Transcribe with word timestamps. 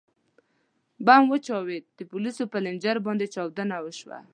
ـ 0.53 1.03
بم 1.05 1.23
وچاودېد، 1.31 1.85
د 1.97 1.99
پولیسو 2.11 2.43
پر 2.51 2.61
رینجر 2.65 2.97
باندې 3.05 3.25
چاودنه 3.33 3.77
وشوه. 3.81 4.19